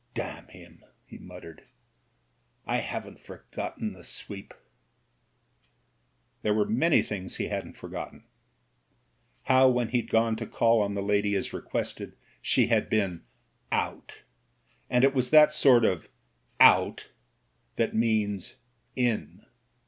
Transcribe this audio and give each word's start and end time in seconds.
"Damn 0.15 0.47
him," 0.47 0.83
he 1.05 1.19
muttered. 1.19 1.61
"I 2.65 2.77
haven't 2.77 3.19
forgotten 3.19 3.93
the 3.93 4.03
sweep." 4.03 4.51
There 6.41 6.55
were 6.55 6.65
many 6.67 7.03
things 7.03 7.35
he 7.35 7.49
hadn't 7.49 7.77
forgotten; 7.77 8.23
how, 9.43 9.69
when 9.69 9.89
he'd 9.89 10.09
gone 10.09 10.35
to 10.37 10.47
call 10.47 10.81
on 10.81 10.95
the 10.95 11.03
lady 11.03 11.35
as 11.35 11.53
requested, 11.53 12.17
she 12.41 12.65
had 12.65 12.89
been 12.89 13.25
"out," 13.71 14.23
and 14.89 15.03
it 15.03 15.13
was 15.13 15.29
that 15.29 15.53
sort 15.53 15.85
of 15.85 16.09
"out" 16.59 17.11
that 17.75 17.93
means 17.93 18.55
"in." 18.95 19.45